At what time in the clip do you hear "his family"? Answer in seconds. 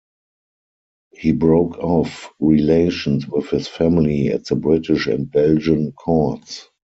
3.51-4.29